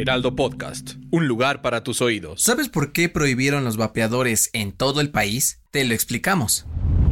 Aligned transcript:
Heraldo 0.00 0.34
Podcast, 0.34 0.92
un 1.10 1.28
lugar 1.28 1.60
para 1.60 1.84
tus 1.84 2.00
oídos. 2.00 2.42
¿Sabes 2.42 2.70
por 2.70 2.92
qué 2.92 3.10
prohibieron 3.10 3.64
los 3.64 3.76
vapeadores 3.76 4.48
en 4.54 4.72
todo 4.72 5.02
el 5.02 5.10
país? 5.10 5.60
Te 5.70 5.84
lo 5.84 5.92
explicamos. 5.92 6.64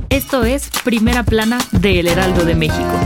Esto 0.09 0.45
es 0.45 0.71
Primera 0.85 1.23
Plana 1.23 1.59
de 1.73 2.01
El 2.01 2.09
Heraldo 2.09 2.47
de 2.47 2.55
México. 2.55 2.99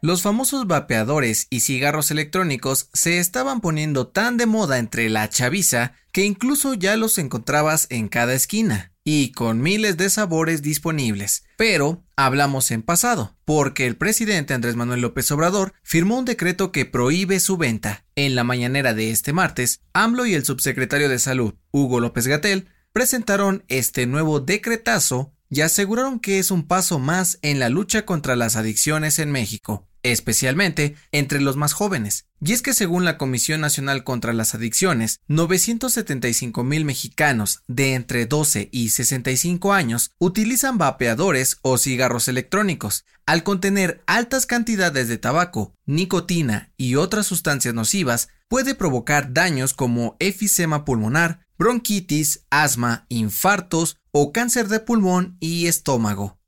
Los 0.00 0.22
famosos 0.22 0.68
vapeadores 0.68 1.48
y 1.50 1.58
cigarros 1.58 2.12
electrónicos 2.12 2.88
se 2.92 3.18
estaban 3.18 3.60
poniendo 3.60 4.06
tan 4.06 4.36
de 4.36 4.46
moda 4.46 4.78
entre 4.78 5.10
la 5.10 5.28
chaviza 5.28 5.94
que 6.12 6.24
incluso 6.24 6.74
ya 6.74 6.96
los 6.96 7.18
encontrabas 7.18 7.88
en 7.90 8.06
cada 8.06 8.34
esquina 8.34 8.92
y 9.10 9.32
con 9.32 9.62
miles 9.62 9.96
de 9.96 10.10
sabores 10.10 10.60
disponibles. 10.60 11.44
Pero 11.56 12.04
hablamos 12.14 12.70
en 12.70 12.82
pasado, 12.82 13.38
porque 13.46 13.86
el 13.86 13.96
presidente 13.96 14.52
Andrés 14.52 14.76
Manuel 14.76 15.00
López 15.00 15.32
Obrador 15.32 15.72
firmó 15.82 16.18
un 16.18 16.26
decreto 16.26 16.72
que 16.72 16.84
prohíbe 16.84 17.40
su 17.40 17.56
venta. 17.56 18.04
En 18.16 18.34
la 18.34 18.44
mañanera 18.44 18.92
de 18.92 19.10
este 19.10 19.32
martes, 19.32 19.80
AMLO 19.94 20.26
y 20.26 20.34
el 20.34 20.44
subsecretario 20.44 21.08
de 21.08 21.18
Salud, 21.18 21.54
Hugo 21.70 22.00
López 22.00 22.26
Gatel, 22.26 22.68
presentaron 22.92 23.64
este 23.68 24.06
nuevo 24.06 24.40
decretazo 24.40 25.32
y 25.50 25.60
aseguraron 25.62 26.20
que 26.20 26.38
es 26.38 26.50
un 26.50 26.66
paso 26.66 26.98
más 26.98 27.38
en 27.42 27.58
la 27.58 27.68
lucha 27.68 28.04
contra 28.04 28.36
las 28.36 28.56
adicciones 28.56 29.18
en 29.18 29.30
México 29.32 29.88
especialmente 30.02 30.96
entre 31.12 31.40
los 31.40 31.56
más 31.56 31.72
jóvenes. 31.72 32.26
Y 32.40 32.52
es 32.52 32.62
que 32.62 32.72
según 32.72 33.04
la 33.04 33.18
Comisión 33.18 33.60
Nacional 33.60 34.04
contra 34.04 34.32
las 34.32 34.54
Adicciones, 34.54 35.20
975 35.26 36.62
mil 36.62 36.84
mexicanos 36.84 37.62
de 37.66 37.94
entre 37.94 38.26
12 38.26 38.68
y 38.70 38.90
65 38.90 39.72
años 39.72 40.12
utilizan 40.18 40.78
vapeadores 40.78 41.58
o 41.62 41.78
cigarros 41.78 42.28
electrónicos. 42.28 43.04
Al 43.26 43.42
contener 43.42 44.02
altas 44.06 44.46
cantidades 44.46 45.08
de 45.08 45.18
tabaco, 45.18 45.74
nicotina 45.84 46.72
y 46.76 46.94
otras 46.94 47.26
sustancias 47.26 47.74
nocivas, 47.74 48.28
puede 48.48 48.74
provocar 48.74 49.32
daños 49.32 49.74
como 49.74 50.16
efisema 50.20 50.84
pulmonar, 50.84 51.40
bronquitis, 51.58 52.46
asma, 52.50 53.06
infartos 53.08 53.98
o 54.12 54.32
cáncer 54.32 54.68
de 54.68 54.80
pulmón 54.80 55.36
y 55.40 55.66
estómago. 55.66 56.38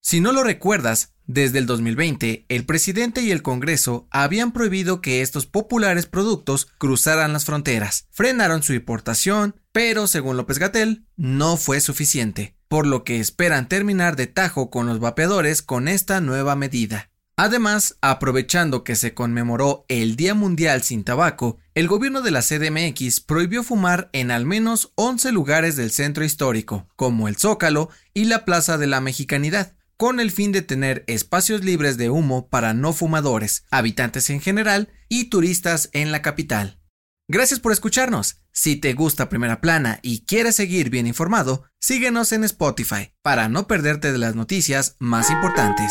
Si 0.00 0.20
no 0.20 0.32
lo 0.32 0.44
recuerdas, 0.44 1.12
desde 1.26 1.58
el 1.58 1.66
2020, 1.66 2.46
el 2.48 2.66
presidente 2.66 3.20
y 3.20 3.30
el 3.30 3.42
Congreso 3.42 4.08
habían 4.10 4.52
prohibido 4.52 5.00
que 5.00 5.20
estos 5.20 5.46
populares 5.46 6.06
productos 6.06 6.66
cruzaran 6.78 7.32
las 7.32 7.44
fronteras. 7.44 8.08
Frenaron 8.10 8.62
su 8.62 8.72
importación, 8.72 9.54
pero 9.70 10.06
según 10.06 10.36
López 10.36 10.58
Gatel, 10.58 11.06
no 11.16 11.56
fue 11.56 11.80
suficiente, 11.80 12.56
por 12.66 12.86
lo 12.86 13.04
que 13.04 13.20
esperan 13.20 13.68
terminar 13.68 14.16
de 14.16 14.26
tajo 14.26 14.70
con 14.70 14.86
los 14.86 14.98
vapeadores 14.98 15.62
con 15.62 15.86
esta 15.86 16.20
nueva 16.20 16.56
medida. 16.56 17.09
Además, 17.42 17.96
aprovechando 18.02 18.84
que 18.84 18.96
se 18.96 19.14
conmemoró 19.14 19.86
el 19.88 20.14
Día 20.14 20.34
Mundial 20.34 20.82
sin 20.82 21.04
Tabaco, 21.04 21.56
el 21.74 21.88
gobierno 21.88 22.20
de 22.20 22.30
la 22.30 22.42
CDMX 22.42 23.20
prohibió 23.20 23.62
fumar 23.62 24.10
en 24.12 24.30
al 24.30 24.44
menos 24.44 24.92
11 24.96 25.32
lugares 25.32 25.74
del 25.74 25.90
centro 25.90 26.22
histórico, 26.22 26.86
como 26.96 27.28
el 27.28 27.36
Zócalo 27.36 27.88
y 28.12 28.26
la 28.26 28.44
Plaza 28.44 28.76
de 28.76 28.88
la 28.88 29.00
Mexicanidad, 29.00 29.72
con 29.96 30.20
el 30.20 30.32
fin 30.32 30.52
de 30.52 30.60
tener 30.60 31.02
espacios 31.06 31.64
libres 31.64 31.96
de 31.96 32.10
humo 32.10 32.50
para 32.50 32.74
no 32.74 32.92
fumadores, 32.92 33.64
habitantes 33.70 34.28
en 34.28 34.42
general 34.42 34.90
y 35.08 35.30
turistas 35.30 35.88
en 35.94 36.12
la 36.12 36.20
capital. 36.20 36.78
Gracias 37.26 37.58
por 37.58 37.72
escucharnos. 37.72 38.42
Si 38.52 38.76
te 38.76 38.92
gusta 38.92 39.30
Primera 39.30 39.62
Plana 39.62 39.98
y 40.02 40.26
quieres 40.26 40.56
seguir 40.56 40.90
bien 40.90 41.06
informado, 41.06 41.64
síguenos 41.80 42.32
en 42.32 42.44
Spotify 42.44 43.14
para 43.22 43.48
no 43.48 43.66
perderte 43.66 44.12
de 44.12 44.18
las 44.18 44.34
noticias 44.34 44.96
más 44.98 45.30
importantes. 45.30 45.90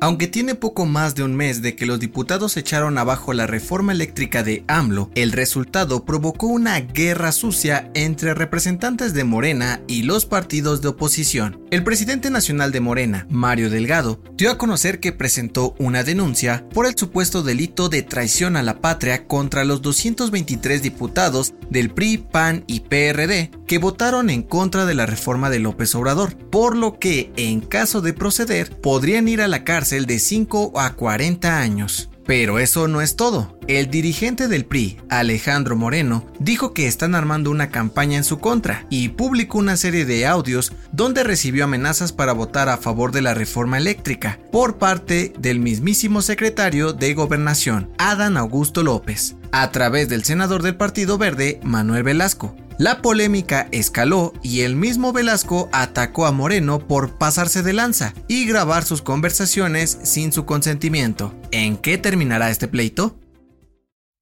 Aunque 0.00 0.28
tiene 0.28 0.54
poco 0.54 0.86
más 0.86 1.16
de 1.16 1.24
un 1.24 1.34
mes 1.34 1.60
de 1.60 1.74
que 1.74 1.84
los 1.84 1.98
diputados 1.98 2.56
echaron 2.56 2.98
abajo 2.98 3.32
la 3.32 3.48
reforma 3.48 3.92
eléctrica 3.92 4.44
de 4.44 4.62
AMLO, 4.68 5.10
el 5.16 5.32
resultado 5.32 6.04
provocó 6.04 6.46
una 6.46 6.78
guerra 6.78 7.32
sucia 7.32 7.90
entre 7.94 8.34
representantes 8.34 9.12
de 9.12 9.24
Morena 9.24 9.80
y 9.88 10.04
los 10.04 10.24
partidos 10.24 10.82
de 10.82 10.88
oposición. 10.88 11.64
El 11.72 11.82
presidente 11.82 12.30
nacional 12.30 12.70
de 12.70 12.80
Morena, 12.80 13.26
Mario 13.28 13.70
Delgado, 13.70 14.20
dio 14.36 14.52
a 14.52 14.58
conocer 14.58 15.00
que 15.00 15.12
presentó 15.12 15.74
una 15.80 16.04
denuncia 16.04 16.64
por 16.72 16.86
el 16.86 16.96
supuesto 16.96 17.42
delito 17.42 17.88
de 17.88 18.02
traición 18.02 18.56
a 18.56 18.62
la 18.62 18.80
patria 18.80 19.26
contra 19.26 19.64
los 19.64 19.82
223 19.82 20.80
diputados 20.80 21.54
del 21.70 21.90
PRI, 21.90 22.18
PAN 22.18 22.62
y 22.68 22.80
PRD 22.80 23.50
que 23.68 23.78
votaron 23.78 24.30
en 24.30 24.42
contra 24.42 24.86
de 24.86 24.94
la 24.94 25.06
reforma 25.06 25.50
de 25.50 25.60
López 25.60 25.94
Obrador, 25.94 26.34
por 26.34 26.76
lo 26.76 26.98
que, 26.98 27.30
en 27.36 27.60
caso 27.60 28.00
de 28.00 28.14
proceder, 28.14 28.80
podrían 28.80 29.28
ir 29.28 29.42
a 29.42 29.46
la 29.46 29.62
cárcel 29.62 30.06
de 30.06 30.18
5 30.18 30.72
a 30.80 30.94
40 30.94 31.60
años. 31.60 32.08
Pero 32.26 32.58
eso 32.58 32.88
no 32.88 33.00
es 33.00 33.16
todo. 33.16 33.58
El 33.68 33.90
dirigente 33.90 34.48
del 34.48 34.66
PRI, 34.66 34.98
Alejandro 35.08 35.76
Moreno, 35.76 36.26
dijo 36.38 36.74
que 36.74 36.86
están 36.86 37.14
armando 37.14 37.50
una 37.50 37.70
campaña 37.70 38.18
en 38.18 38.24
su 38.24 38.38
contra 38.38 38.86
y 38.90 39.10
publicó 39.10 39.58
una 39.58 39.78
serie 39.78 40.04
de 40.04 40.26
audios 40.26 40.72
donde 40.92 41.24
recibió 41.24 41.64
amenazas 41.64 42.12
para 42.12 42.32
votar 42.32 42.68
a 42.68 42.76
favor 42.76 43.12
de 43.12 43.22
la 43.22 43.32
reforma 43.32 43.78
eléctrica 43.78 44.38
por 44.52 44.76
parte 44.76 45.32
del 45.38 45.58
mismísimo 45.58 46.20
secretario 46.20 46.92
de 46.92 47.14
Gobernación, 47.14 47.90
Adán 47.96 48.36
Augusto 48.36 48.82
López, 48.82 49.36
a 49.52 49.70
través 49.72 50.10
del 50.10 50.24
senador 50.24 50.62
del 50.62 50.76
Partido 50.76 51.16
Verde, 51.16 51.60
Manuel 51.62 52.02
Velasco. 52.02 52.54
La 52.78 53.02
polémica 53.02 53.68
escaló 53.72 54.32
y 54.40 54.60
el 54.60 54.76
mismo 54.76 55.12
Velasco 55.12 55.68
atacó 55.72 56.26
a 56.26 56.32
Moreno 56.32 56.86
por 56.86 57.18
pasarse 57.18 57.64
de 57.64 57.72
lanza 57.72 58.14
y 58.28 58.46
grabar 58.46 58.84
sus 58.84 59.02
conversaciones 59.02 59.98
sin 60.04 60.32
su 60.32 60.46
consentimiento. 60.46 61.34
¿En 61.50 61.76
qué 61.76 61.98
terminará 61.98 62.50
este 62.50 62.68
pleito? 62.68 63.18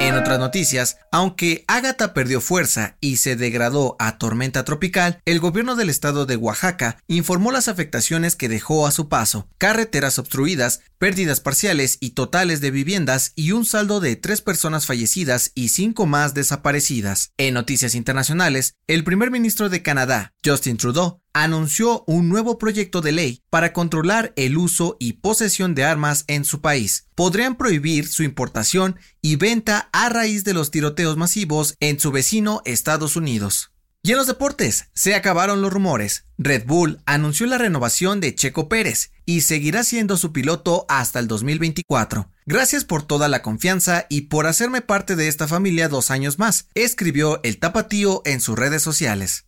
En 0.00 0.14
otras 0.14 0.38
noticias, 0.38 0.96
aunque 1.12 1.62
Ágata 1.68 2.14
perdió 2.14 2.40
fuerza 2.40 2.96
y 3.02 3.18
se 3.18 3.36
degradó 3.36 3.96
a 3.98 4.16
tormenta 4.16 4.64
tropical, 4.64 5.20
el 5.26 5.40
gobierno 5.40 5.76
del 5.76 5.90
estado 5.90 6.24
de 6.24 6.36
Oaxaca 6.36 6.96
informó 7.06 7.52
las 7.52 7.68
afectaciones 7.68 8.34
que 8.34 8.48
dejó 8.48 8.86
a 8.86 8.92
su 8.92 9.10
paso, 9.10 9.50
carreteras 9.58 10.18
obstruidas, 10.18 10.80
pérdidas 10.96 11.40
parciales 11.40 11.98
y 12.00 12.12
totales 12.12 12.62
de 12.62 12.70
viviendas 12.70 13.32
y 13.36 13.52
un 13.52 13.66
saldo 13.66 14.00
de 14.00 14.16
tres 14.16 14.40
personas 14.40 14.86
fallecidas 14.86 15.52
y 15.54 15.68
cinco 15.68 16.06
más 16.06 16.32
desaparecidas. 16.32 17.32
En 17.36 17.52
noticias 17.52 17.94
internacionales, 17.94 18.76
el 18.86 19.04
primer 19.04 19.30
ministro 19.30 19.68
de 19.68 19.82
Canadá, 19.82 20.32
Justin 20.42 20.78
Trudeau, 20.78 21.20
anunció 21.32 22.04
un 22.06 22.28
nuevo 22.28 22.58
proyecto 22.58 23.00
de 23.00 23.12
ley 23.12 23.42
para 23.50 23.72
controlar 23.72 24.32
el 24.36 24.56
uso 24.58 24.96
y 24.98 25.14
posesión 25.14 25.74
de 25.74 25.84
armas 25.84 26.24
en 26.26 26.44
su 26.44 26.60
país. 26.60 27.06
Podrían 27.14 27.56
prohibir 27.56 28.08
su 28.08 28.22
importación 28.22 28.98
y 29.22 29.36
venta 29.36 29.88
a 29.92 30.08
raíz 30.08 30.44
de 30.44 30.54
los 30.54 30.70
tiroteos 30.70 31.16
masivos 31.16 31.76
en 31.80 32.00
su 32.00 32.10
vecino 32.10 32.62
Estados 32.64 33.16
Unidos. 33.16 33.70
Y 34.02 34.12
en 34.12 34.16
los 34.16 34.26
deportes, 34.26 34.86
se 34.94 35.14
acabaron 35.14 35.60
los 35.60 35.72
rumores. 35.72 36.24
Red 36.38 36.64
Bull 36.66 37.02
anunció 37.04 37.46
la 37.46 37.58
renovación 37.58 38.20
de 38.20 38.34
Checo 38.34 38.66
Pérez 38.66 39.12
y 39.26 39.42
seguirá 39.42 39.84
siendo 39.84 40.16
su 40.16 40.32
piloto 40.32 40.86
hasta 40.88 41.18
el 41.18 41.28
2024. 41.28 42.30
Gracias 42.46 42.84
por 42.84 43.02
toda 43.02 43.28
la 43.28 43.42
confianza 43.42 44.06
y 44.08 44.22
por 44.22 44.46
hacerme 44.46 44.80
parte 44.80 45.16
de 45.16 45.28
esta 45.28 45.46
familia 45.46 45.90
dos 45.90 46.10
años 46.10 46.38
más, 46.38 46.68
escribió 46.74 47.40
el 47.42 47.58
tapatío 47.58 48.22
en 48.24 48.40
sus 48.40 48.58
redes 48.58 48.82
sociales. 48.82 49.44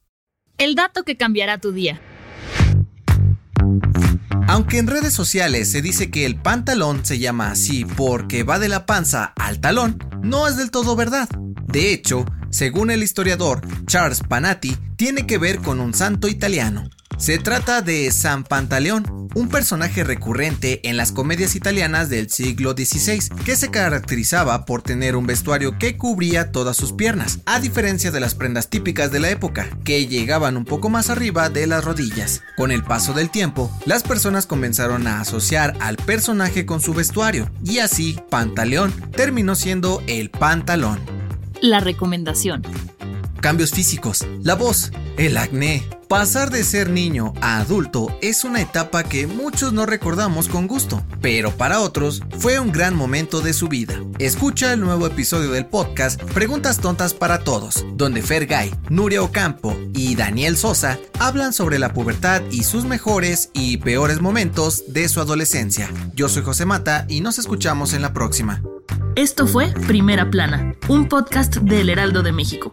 El 0.63 0.77
dato 0.77 1.03
que 1.03 1.17
cambiará 1.17 1.59
tu 1.59 1.73
día. 1.73 2.01
Aunque 4.47 4.79
en 4.79 4.87
redes 4.87 5.13
sociales 5.13 5.69
se 5.69 5.83
dice 5.83 6.09
que 6.09 6.25
el 6.25 6.37
pantalón 6.37 7.05
se 7.05 7.19
llama 7.19 7.51
así 7.51 7.85
porque 7.85 8.45
va 8.45 8.61
de 8.61 8.69
la 8.69 8.87
panza 8.87 9.33
al 9.35 9.59
talón, 9.59 9.99
no 10.23 10.47
es 10.47 10.57
del 10.57 10.71
todo 10.71 10.95
verdad. 10.95 11.29
De 11.67 11.93
hecho, 11.93 12.25
según 12.51 12.93
el 12.93 13.03
historiador 13.03 13.61
Charles 13.87 14.21
Panatti, 14.21 14.77
tiene 14.95 15.27
que 15.27 15.37
ver 15.37 15.59
con 15.59 15.81
un 15.81 15.95
santo 15.95 16.29
italiano. 16.29 16.89
Se 17.23 17.39
trata 17.39 17.83
de 17.83 18.11
San 18.11 18.43
Pantaleón, 18.43 19.29
un 19.37 19.49
personaje 19.49 20.03
recurrente 20.03 20.81
en 20.89 20.97
las 20.97 21.13
comedias 21.13 21.55
italianas 21.55 22.09
del 22.09 22.29
siglo 22.31 22.73
XVI, 22.73 23.29
que 23.45 23.55
se 23.55 23.71
caracterizaba 23.71 24.65
por 24.65 24.83
tener 24.83 25.15
un 25.15 25.25
vestuario 25.25 25.79
que 25.79 25.97
cubría 25.97 26.51
todas 26.51 26.77
sus 26.77 26.93
piernas, 26.93 27.39
a 27.47 27.61
diferencia 27.61 28.11
de 28.11 28.19
las 28.19 28.35
prendas 28.35 28.71
típicas 28.71 29.13
de 29.13 29.21
la 29.21 29.31
época, 29.31 29.71
que 29.85 30.09
llegaban 30.09 30.57
un 30.57 30.65
poco 30.65 30.91
más 30.91 31.11
arriba 31.11 31.49
de 31.49 31.69
las 31.69 31.85
rodillas. 31.85 32.43
Con 32.57 32.73
el 32.73 32.83
paso 32.83 33.13
del 33.13 33.31
tiempo, 33.31 33.71
las 33.87 34.03
personas 34.03 34.47
comenzaron 34.47 35.07
a 35.07 35.21
asociar 35.21 35.77
al 35.79 35.99
personaje 35.99 36.67
con 36.67 36.81
su 36.81 36.93
vestuario, 36.93 37.49
y 37.65 37.79
así 37.79 38.19
Pantaleón 38.31 38.93
terminó 39.13 39.55
siendo 39.55 40.03
el 40.09 40.29
pantalón. 40.29 40.99
La 41.61 41.79
recomendación. 41.79 42.63
Cambios 43.43 43.73
físicos, 43.73 44.25
la 44.41 44.55
voz, 44.55 44.93
el 45.19 45.37
acné. 45.37 45.85
Pasar 46.09 46.51
de 46.51 46.63
ser 46.63 46.91
niño 46.91 47.33
a 47.41 47.59
adulto 47.59 48.17
es 48.23 48.45
una 48.45 48.61
etapa 48.61 49.03
que 49.03 49.27
muchos 49.27 49.73
no 49.73 49.85
recordamos 49.85 50.47
con 50.47 50.69
gusto, 50.69 51.03
pero 51.21 51.51
para 51.51 51.81
otros 51.81 52.23
fue 52.39 52.61
un 52.61 52.71
gran 52.71 52.95
momento 52.95 53.41
de 53.41 53.53
su 53.53 53.67
vida. 53.67 54.01
Escucha 54.21 54.73
el 54.73 54.81
nuevo 54.81 55.09
episodio 55.09 55.51
del 55.51 55.67
podcast 55.67 56.23
Preguntas 56.23 56.79
Tontas 56.79 57.15
para 57.15 57.41
Todos, 57.41 57.85
donde 57.95 58.23
Fergay, 58.23 58.73
Nuria 58.91 59.23
Ocampo 59.23 59.77
y 59.93 60.15
Daniel 60.15 60.57
Sosa 60.57 61.01
hablan 61.19 61.53
sobre 61.53 61.81
la 61.81 61.93
pubertad 61.93 62.43
y 62.53 62.63
sus 62.63 62.85
mejores 62.85 63.51
y 63.55 63.79
peores 63.79 64.21
momentos 64.21 64.85
de 64.87 65.09
su 65.09 65.21
adolescencia. 65.21 65.91
Yo 66.15 66.29
soy 66.29 66.45
José 66.45 66.65
Mata 66.65 67.07
y 67.09 67.23
nos 67.23 67.41
escuchamos 67.41 67.93
en 67.93 68.03
la 68.03 68.13
próxima. 68.13 68.63
Esto 69.17 69.49
fue 69.49 69.75
Primera 69.89 70.31
Plana, 70.31 70.77
un 70.89 71.09
podcast 71.09 71.57
del 71.57 71.91
Heraldo 71.91 72.23
de 72.23 72.31
México. 72.31 72.73